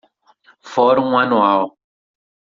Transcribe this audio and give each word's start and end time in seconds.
Fórum 0.71 1.13
Anual 1.15 1.77